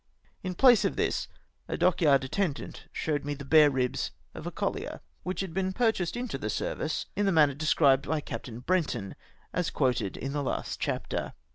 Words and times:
In 0.41 0.55
place 0.55 0.83
of 0.83 0.95
this, 0.95 1.27
a 1.67 1.77
dock 1.77 2.01
yard 2.01 2.23
attendant 2.23 2.85
showed 2.91 3.23
me 3.23 3.35
the 3.35 3.45
bare 3.45 3.69
ribs 3.69 4.09
of 4.33 4.47
a 4.47 4.51
coUier, 4.51 4.99
which 5.21 5.41
had 5.41 5.53
been 5.53 5.73
purchased 5.73 6.17
into 6.17 6.39
the 6.39 6.49
service 6.49 7.05
in 7.15 7.27
the 7.27 7.31
manner 7.31 7.53
described 7.53 8.07
by 8.07 8.19
Captain 8.19 8.61
Brenton, 8.61 9.13
as 9.53 9.69
quoted 9.69 10.17
in 10.17 10.31
the 10.33 10.41
last 10.41 10.79
chapter. 10.79 11.33